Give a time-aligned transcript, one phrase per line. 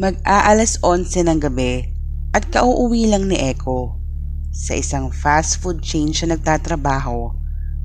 [0.00, 1.84] Mag-aalas 11 ng gabi
[2.32, 4.00] at kauuwi lang ni Echo.
[4.48, 7.36] Sa isang fast food chain siya nagtatrabaho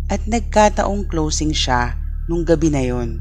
[0.08, 2.00] at nagkataong closing siya
[2.32, 3.20] nung gabi na yon.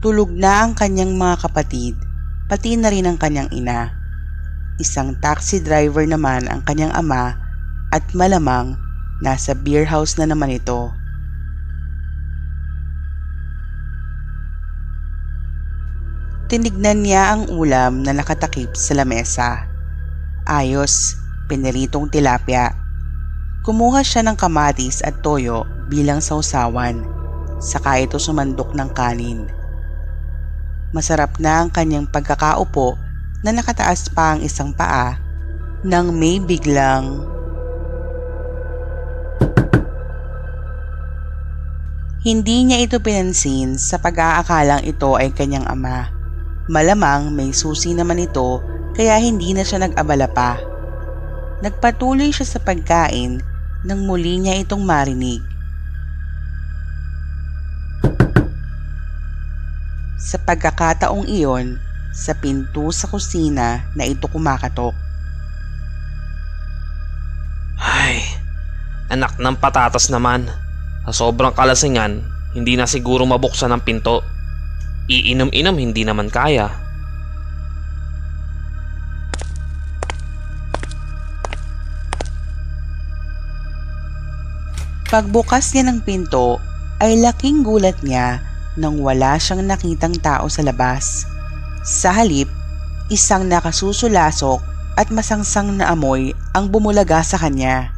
[0.00, 1.92] Tulog na ang kanyang mga kapatid,
[2.48, 3.92] pati na rin ang kanyang ina.
[4.80, 7.36] Isang taxi driver naman ang kanyang ama
[7.92, 8.80] at malamang
[9.20, 10.88] nasa beer house na naman ito.
[16.50, 19.70] Tinignan niya ang ulam na nakatakip sa lamesa.
[20.42, 21.14] Ayos,
[21.46, 22.74] piniritong tilapia.
[23.62, 27.06] Kumuha siya ng kamatis at toyo bilang sausawan.
[27.62, 29.46] Saka ito sumandok ng kanin.
[30.90, 32.98] Masarap na ang kanyang pagkakaupo
[33.46, 35.22] na nakataas pa ang isang paa
[35.86, 37.30] nang may biglang
[42.20, 46.19] Hindi niya ito pinansin sa pag-aakalang ito ay kanyang ama.
[46.68, 48.60] Malamang may susi naman ito
[48.92, 50.60] kaya hindi na siya nag-abala pa.
[51.64, 53.40] Nagpatuloy siya sa pagkain
[53.84, 55.40] nang muli niya itong marinig.
[60.20, 61.80] Sa pagkakataong iyon,
[62.12, 64.92] sa pinto sa kusina na ito kumakatok.
[67.80, 68.20] Ay,
[69.08, 70.44] anak ng patatas naman.
[71.08, 72.20] Sa sobrang kalasingan,
[72.52, 74.20] hindi na siguro mabuksan ang pinto.
[75.10, 76.70] Iinom-inom hindi naman kaya.
[85.10, 86.62] Pagbukas niya ng pinto
[87.02, 88.38] ay laking gulat niya
[88.78, 91.26] nang wala siyang nakitang tao sa labas.
[91.82, 92.46] Sa halip,
[93.10, 94.62] isang nakasusulasok
[94.94, 97.90] at masangsang na amoy ang bumulaga sa kanya.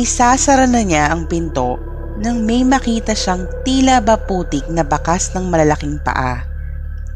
[0.00, 1.76] Isasara na niya ang pinto
[2.24, 6.40] nang may makita siyang tila ba putik na bakas ng malalaking paa.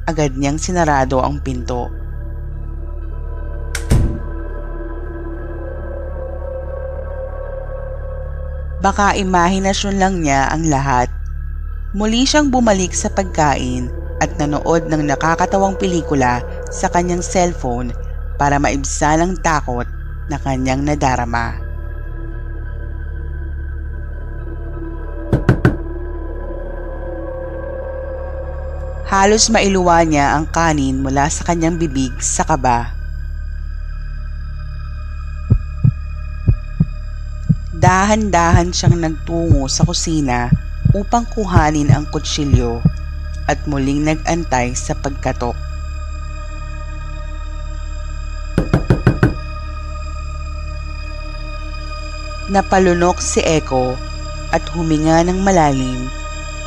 [0.04, 1.88] Agad niyang sinarado ang pinto.
[8.84, 11.08] Baka imahinasyon lang niya ang lahat.
[11.96, 13.88] Muli siyang bumalik sa pagkain
[14.20, 17.96] at nanood ng nakakatawang pelikula sa kanyang cellphone
[18.36, 19.88] para maibsan ang takot
[20.28, 21.67] na kanyang nadarama.
[29.08, 32.92] Halos mailuwa niya ang kanin mula sa kanyang bibig sa kaba.
[37.72, 40.52] Dahan-dahan siyang nagtungo sa kusina
[40.92, 42.84] upang kuhanin ang kutsilyo
[43.48, 45.56] at muling nag-antay sa pagkatok.
[52.52, 53.96] Napalunok si Echo
[54.52, 56.12] at huminga ng malalim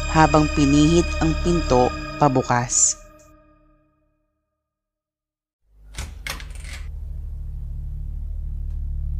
[0.10, 3.02] habang pinihit ang pinto pabukas.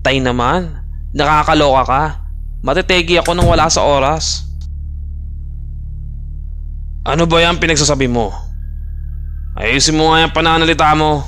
[0.06, 0.70] Tay naman,
[1.18, 2.04] nakakaloka ka.
[2.62, 4.46] Matitegi ako nang wala sa oras.
[7.02, 8.30] Ano ba yan pinagsasabi mo?
[9.58, 11.26] Ayusin mo nga yung pananalita mo.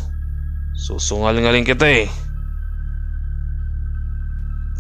[0.78, 2.06] Susungal-ngaling kita eh.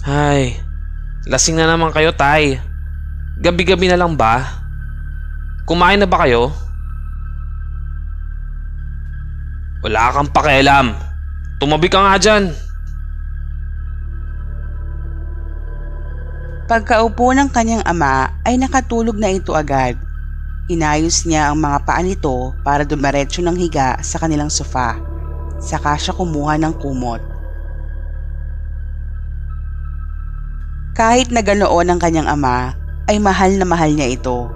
[0.05, 0.61] Ay,
[1.25, 2.61] lasing na naman kayo tay.
[3.41, 4.61] Gabi-gabi na lang ba?
[5.65, 6.53] Kumain na ba kayo?
[9.83, 10.95] Wala kang pakialam.
[11.59, 12.55] Tumabi ka nga dyan.
[16.71, 19.99] Pagkaupo ng kanyang ama ay nakatulog na ito agad.
[20.71, 24.95] Inayos niya ang mga paa nito para dumiretso ng higa sa kanilang sofa.
[25.59, 27.19] Saka siya kumuha ng kumot.
[30.95, 32.71] Kahit na ganoon ang kanyang ama,
[33.11, 34.47] ay mahal na mahal niya ito.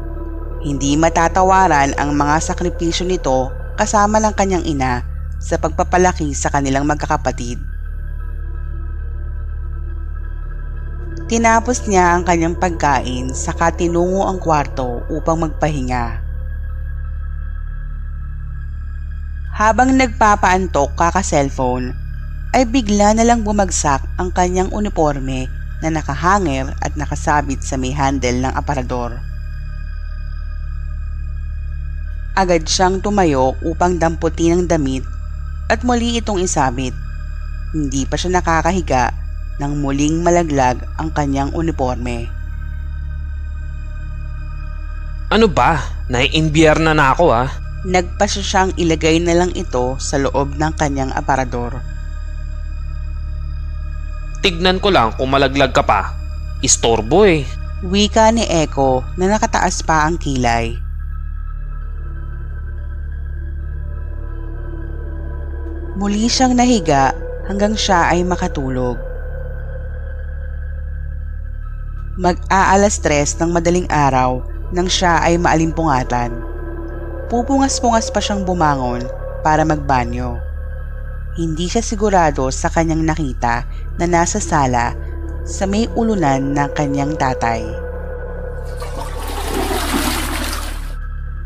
[0.64, 7.62] Hindi matatawaran ang mga sakripisyo nito kasama ng kanyang ina sa pagpapalaki sa kanilang magkakapatid.
[11.28, 16.24] Tinapos niya ang kanyang pagkain saka tinungo ang kwarto upang magpahinga.
[19.58, 21.92] Habang nagpapaantok kaka-cellphone,
[22.56, 25.52] ay bigla na lang bumagsak ang kanyang uniforme
[25.84, 29.20] na nakahanger at nakasabit sa may handle ng aparador.
[32.38, 35.17] Agad siyang tumayo upang damputin ang damit
[35.68, 36.96] at muli itong isabit.
[37.76, 39.12] Hindi pa siya nakakahiga
[39.60, 42.32] nang muling malaglag ang kanyang uniforme.
[45.28, 45.84] Ano ba?
[46.08, 47.52] Naiimbyer na na ako ah.
[47.84, 51.84] Nagpasya siyang ilagay na lang ito sa loob ng kanyang aparador.
[54.40, 56.16] Tignan ko lang kung malaglag ka pa.
[56.64, 57.44] Istorbo eh.
[57.84, 60.87] Wika ni Echo na nakataas pa ang kilay.
[65.98, 67.10] Muli siyang nahiga
[67.50, 69.02] hanggang siya ay makatulog.
[72.22, 76.38] Mag-aalas tres ng madaling araw nang siya ay maalimpungatan.
[77.34, 79.10] Pupungas-pungas pa siyang bumangon
[79.42, 80.38] para magbanyo.
[81.34, 83.66] Hindi siya sigurado sa kanyang nakita
[83.98, 84.94] na nasa sala
[85.50, 87.66] sa may ulunan ng kanyang tatay.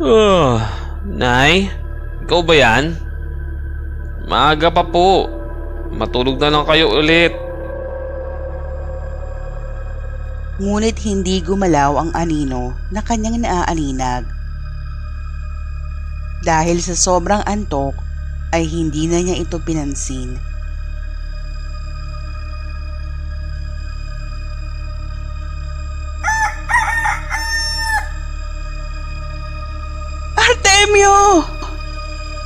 [0.03, 0.59] Oh,
[1.07, 1.71] Nay,
[2.27, 3.10] ikaw ba yan?
[4.27, 5.29] Maaga pa po.
[5.91, 7.33] Matulog na lang kayo ulit.
[10.61, 14.29] Ngunit hindi gumalaw ang anino na kanyang naaalinag.
[16.45, 17.97] Dahil sa sobrang antok
[18.53, 20.50] ay hindi na niya ito pinansin.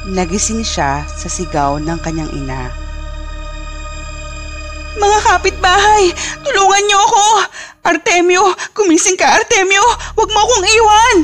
[0.06, 2.70] Nagising siya sa sigaw ng kanyang ina.
[5.02, 6.14] Mga kapitbahay,
[6.46, 7.26] tulungan niyo ako!
[7.90, 8.46] Artemio,
[8.78, 9.82] kumising ka Artemio!
[10.14, 11.18] Huwag mo akong iwan!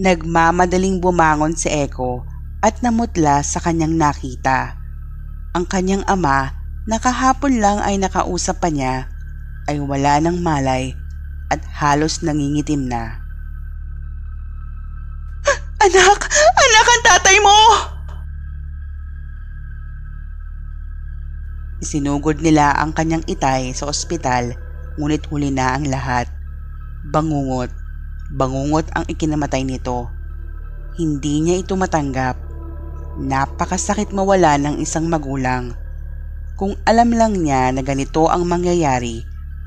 [0.00, 2.24] Nagmamadaling bumangon si Eko
[2.64, 4.80] at namutla sa kanyang nakita.
[5.52, 6.56] Ang kanyang ama
[6.88, 9.12] na kahapon lang ay nakausap pa niya
[9.68, 10.96] ay wala ng malay
[11.52, 13.23] at halos nangingitim na.
[15.84, 16.32] Anak!
[16.32, 17.58] Anak ang tatay mo!
[21.84, 24.56] Isinugod nila ang kanyang itay sa ospital
[24.96, 26.32] ngunit huli na ang lahat.
[27.12, 27.68] Bangungot.
[28.32, 30.08] Bangungot ang ikinamatay nito.
[30.96, 32.40] Hindi niya ito matanggap.
[33.20, 35.76] Napakasakit mawala ng isang magulang.
[36.56, 39.20] Kung alam lang niya na ganito ang mangyayari,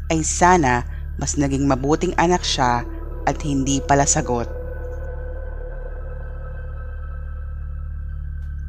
[0.09, 0.81] ay sana
[1.21, 2.81] mas naging mabuting anak siya
[3.29, 4.56] at hindi pala sagot.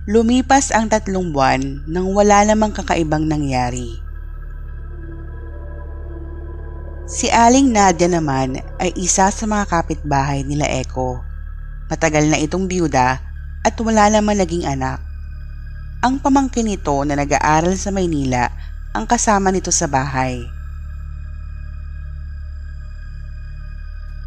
[0.08, 4.00] Lumipas ang tatlong buwan nang wala namang kakaibang nangyari.
[7.04, 11.20] Si Aling Nadia naman ay isa sa mga kapitbahay nila Eko.
[11.92, 13.20] Matagal na itong byuda
[13.60, 14.96] at wala naman naging anak.
[16.00, 18.48] Ang pamangkin nito na nag-aaral sa Maynila
[18.96, 20.40] ang kasama nito sa bahay.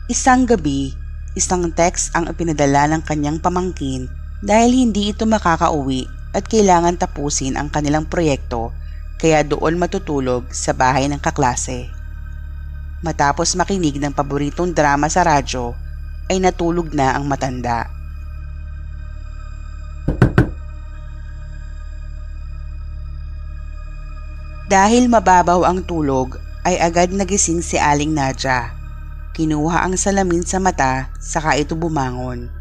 [0.06, 0.94] Isang gabi,
[1.34, 7.70] isang text ang ipinadala ng kanyang pamangkin dahil hindi ito makakauwi at kailangan tapusin ang
[7.70, 8.74] kanilang proyekto
[9.22, 11.94] kaya doon matutulog sa bahay ng kaklase.
[13.06, 15.78] Matapos makinig ng paboritong drama sa radyo,
[16.26, 17.86] ay natulog na ang matanda.
[24.70, 28.72] Dahil mababaw ang tulog, ay agad nagising si Aling Nadja.
[29.34, 32.61] Kinuha ang salamin sa mata, saka ito bumangon.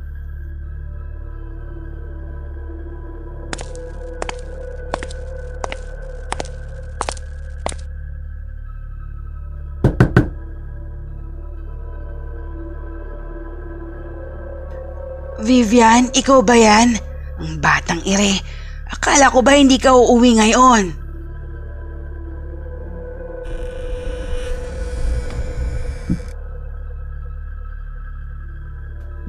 [15.50, 16.94] Vivian, ikaw ba yan?
[17.42, 18.38] Ang batang ire.
[18.86, 20.94] Akala ko ba hindi ka uuwi ngayon?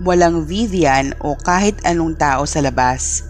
[0.06, 3.26] Walang Vivian o kahit anong tao sa labas.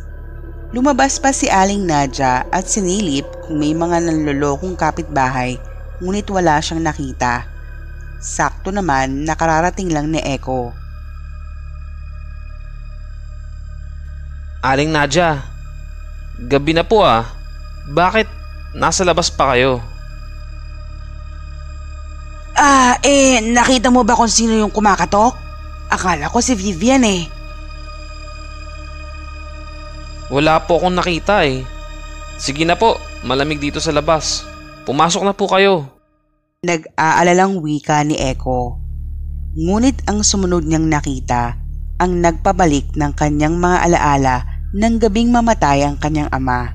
[0.75, 5.55] Lumabas pa si Aling Nadja at sinilip kung may mga nanlolokong kapitbahay
[6.03, 7.47] ngunit wala siyang nakita.
[8.19, 10.80] Sakto naman nakararating lang ni Eko.
[14.61, 15.41] Aling Nadja,
[16.37, 17.25] gabi na po ah.
[17.89, 18.29] Bakit
[18.77, 19.81] nasa labas pa kayo?
[22.53, 25.33] Ah, eh, nakita mo ba kung sino yung kumakatok?
[25.89, 27.25] Akala ko si Vivian eh.
[30.29, 31.65] Wala po akong nakita eh.
[32.37, 34.45] Sige na po, malamig dito sa labas.
[34.85, 35.89] Pumasok na po kayo.
[36.61, 38.77] Nag-aalalang wika ni Eko.
[39.57, 41.61] Ngunit ang sumunod niyang nakita
[42.01, 44.35] ang nagpabalik ng kanyang mga alaala
[44.71, 46.71] ng gabing mamatay ang kanyang ama.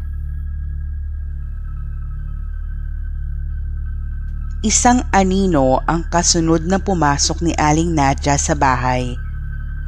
[4.60, 9.16] Isang anino ang kasunod na pumasok ni Aling Nadja sa bahay.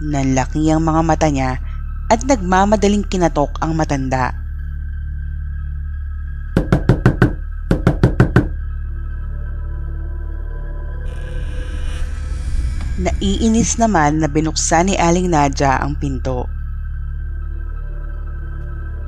[0.01, 1.61] Nanlaki ang mga mata niya
[2.09, 4.33] at nagmamadaling kinatok ang matanda.
[12.99, 16.58] Naiinis naman na binuksan ni Aling Nadja ang pinto.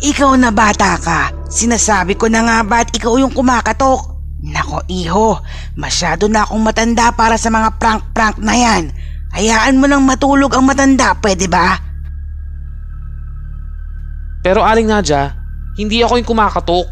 [0.00, 1.28] Ikaw na bata ka.
[1.52, 4.16] Sinasabi ko na nga ba't ikaw yung kumakatok?
[4.40, 5.37] Nako iho,
[5.76, 8.88] masyado na akong matanda para sa mga prank-prank na yan.
[9.37, 11.76] Hayaan mo nang matulog ang matanda, pwede ba?
[14.40, 15.37] Pero Aling Nadja,
[15.76, 16.88] hindi ako yung kumakatok.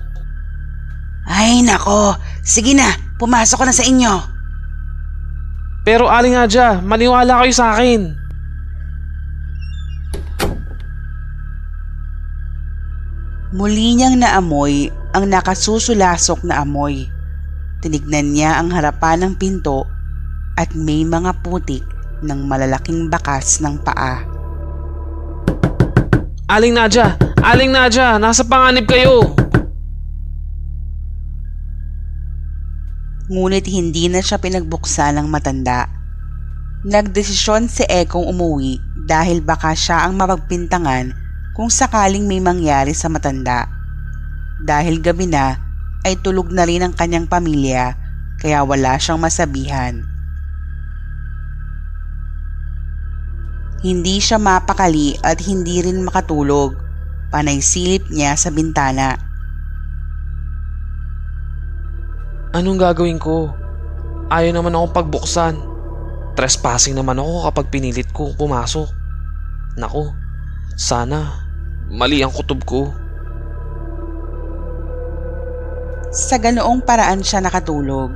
[1.25, 2.13] Ay nako,
[2.45, 4.15] sige na, pumasok ko na sa inyo.
[5.89, 8.13] Pero Aling Nadja, maniwala kayo sa akin.
[13.49, 17.09] Muli niyang naamoy ang nakasusulasok na amoy.
[17.81, 19.89] Tinignan niya ang harapan ng pinto
[20.53, 21.81] at may mga putik
[22.21, 24.21] ng malalaking bakas ng paa.
[26.53, 29.33] Aling Nadja, Aling Nadja, nasa panganib kayo.
[33.33, 35.89] Ngunit hindi na siya pinagbuksan ng matanda.
[36.85, 38.77] Nagdesisyon si Ekong umuwi
[39.09, 41.28] dahil baka siya ang mapagpintangan
[41.59, 43.67] kung sakaling may mangyari sa matanda.
[44.63, 45.59] Dahil gabi na
[46.07, 47.99] ay tulog na rin ang kanyang pamilya
[48.39, 50.07] kaya wala siyang masabihan.
[53.83, 56.79] Hindi siya mapakali at hindi rin makatulog.
[57.35, 59.19] Panay silip niya sa bintana.
[62.55, 63.51] Anong gagawin ko?
[64.31, 65.55] Ayaw naman akong pagbuksan.
[66.39, 68.87] Trespassing naman ako kapag pinilit ko pumasok.
[69.79, 70.15] Nako,
[70.79, 71.48] sana
[71.89, 72.93] mali ang kutob ko.
[76.13, 78.13] Sa ganoong paraan siya nakatulog.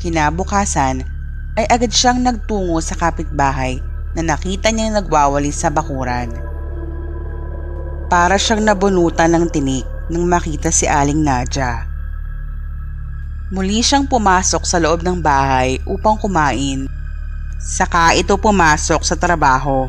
[0.00, 1.04] Kinabukasan
[1.54, 3.78] ay agad siyang nagtungo sa kapitbahay
[4.16, 6.32] na nakita niyang nagwawali sa bakuran.
[8.08, 11.88] Para siyang nabunutan ng tinik nang makita si Aling Nadja.
[13.52, 16.88] Muli siyang pumasok sa loob ng bahay upang kumain.
[17.60, 19.88] Saka ito pumasok sa trabaho.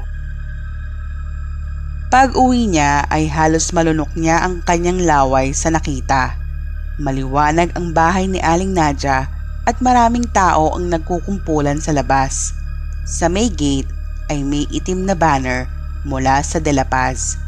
[2.05, 6.38] Pag uwi niya ay halos malunok niya ang kanyang laway sa nakita.
[7.01, 9.25] Maliwanag ang bahay ni Aling Nadja
[9.65, 12.53] at maraming tao ang nagkukumpulan sa labas.
[13.09, 13.89] Sa may gate
[14.29, 15.65] ay may itim na banner
[16.05, 17.41] mula sa De La Paz.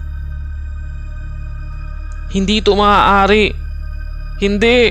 [2.34, 3.54] Hindi ito maaari.
[4.42, 4.82] Hindi.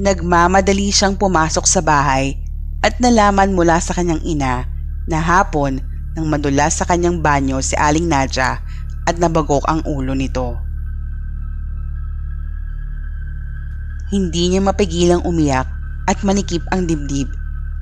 [0.00, 2.36] Nagmamadali siyang pumasok sa bahay
[2.84, 4.68] at nalaman mula sa kanyang ina
[5.04, 8.58] na hapon nang madulas sa kanyang banyo si Aling Nadja
[9.06, 10.58] at nabagok ang ulo nito.
[14.10, 15.70] Hindi niya mapigilang umiyak
[16.10, 17.30] at manikip ang dibdib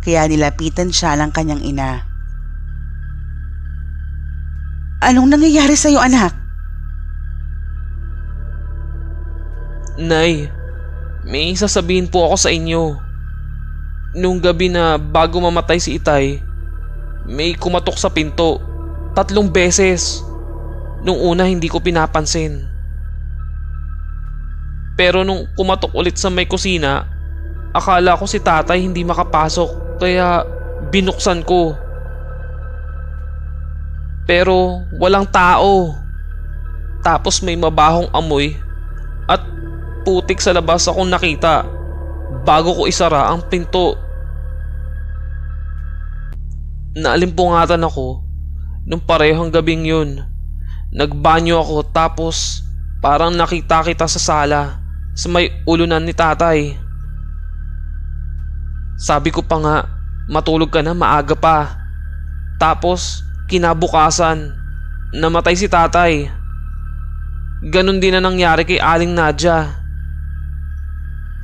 [0.04, 2.04] kaya nilapitan siya ng kanyang ina.
[4.98, 6.34] Anong nangyayari sa iyo anak?
[9.98, 10.50] Nay,
[11.26, 12.98] may sasabihin po ako sa inyo.
[14.18, 16.42] Nung gabi na bago mamatay si Itay,
[17.28, 18.56] may kumatok sa pinto.
[19.12, 20.24] Tatlong beses.
[21.04, 22.64] Nung una hindi ko pinapansin.
[24.98, 27.06] Pero nung kumatok ulit sa may kusina,
[27.70, 30.42] akala ko si tatay hindi makapasok kaya
[30.90, 31.76] binuksan ko.
[34.26, 35.94] Pero walang tao.
[37.04, 38.58] Tapos may mabahong amoy
[39.30, 39.38] at
[40.02, 41.62] putik sa labas akong nakita
[42.42, 44.07] bago ko isara ang pinto.
[46.98, 48.26] Naalimpungatan ako
[48.82, 50.18] nung parehong gabing yun.
[50.90, 52.66] Nagbanyo ako tapos
[52.98, 54.82] parang nakita kita sa sala
[55.14, 56.74] sa may ulunan ni tatay.
[58.98, 59.76] Sabi ko pa nga,
[60.26, 61.78] matulog ka na maaga pa.
[62.58, 64.50] Tapos kinabukasan,
[65.14, 66.26] namatay si tatay.
[67.70, 69.70] Ganon din na nangyari kay Aling Nadja.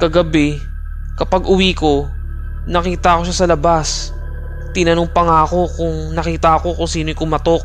[0.02, 0.58] Kagabi,
[1.14, 2.11] kapag uwi ko,
[2.66, 4.11] nakita ko siya sa labas.
[4.75, 7.62] Tinanong pa nga ako kung nakita ko kung sino yung kumatok.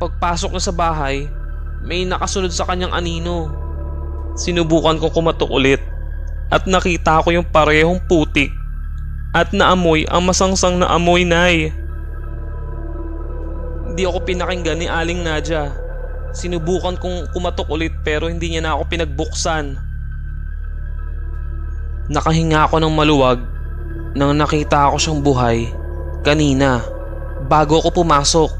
[0.00, 1.28] Pagpasok na sa bahay,
[1.84, 3.52] may nakasunod sa kanyang anino.
[4.40, 5.84] Sinubukan ko kumatok ulit
[6.48, 8.56] at nakita ko yung parehong putik
[9.36, 11.76] at naamoy ang masangsang na amoy nay.
[13.84, 15.76] Hindi ako pinakinggan ni Aling Nadja.
[16.32, 19.76] Sinubukan kong kumatok ulit pero hindi niya na ako pinagbuksan.
[22.08, 23.59] Nakahinga ako ng maluwag
[24.14, 25.58] nang nakita ako siyang buhay
[26.20, 26.84] kanina
[27.46, 28.50] bago ako pumasok.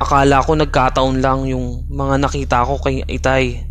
[0.00, 3.68] Akala ko nagkataon lang yung mga nakita ko kay Itay.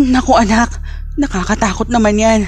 [0.00, 0.80] Naku anak,
[1.20, 2.40] nakakatakot naman yan.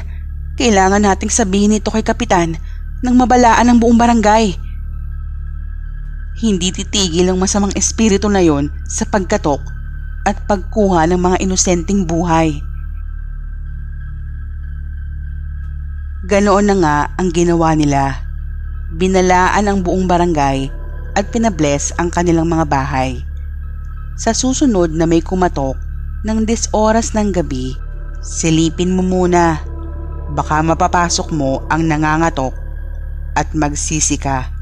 [0.56, 2.56] Kailangan nating sabihin ito kay Kapitan
[3.04, 4.56] nang mabalaan ng buong barangay.
[6.40, 9.60] Hindi titigil ang masamang espiritu na yon sa pagkatok
[10.24, 12.58] at pagkuha ng mga inosenteng buhay.
[16.24, 18.24] Ganoon na nga ang ginawa nila.
[18.96, 20.72] Binalaan ang buong barangay
[21.12, 23.20] at pinabless ang kanilang mga bahay.
[24.16, 25.76] Sa susunod na may kumatok
[26.24, 27.76] ng 10 oras ng gabi,
[28.24, 29.60] silipin mo muna.
[30.32, 32.56] Baka mapapasok mo ang nangangatok
[33.36, 34.53] at magsisi ka